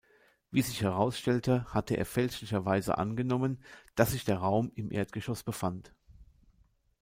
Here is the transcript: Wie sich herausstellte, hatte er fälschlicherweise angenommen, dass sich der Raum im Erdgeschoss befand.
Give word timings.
Wie 0.49 0.63
sich 0.63 0.81
herausstellte, 0.81 1.71
hatte 1.71 1.95
er 1.95 2.07
fälschlicherweise 2.07 2.97
angenommen, 2.97 3.63
dass 3.93 4.13
sich 4.13 4.25
der 4.25 4.37
Raum 4.37 4.71
im 4.73 4.91
Erdgeschoss 4.91 5.43
befand. 5.43 5.93